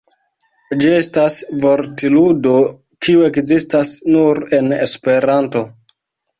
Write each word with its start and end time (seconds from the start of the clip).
Ĝi 0.83 0.87
estas 0.99 1.37
vortludo 1.65 2.55
kiu 3.07 3.23
ekzistas 3.29 3.95
nur 4.17 4.43
en 4.61 4.77
Esperanto. 4.83 5.67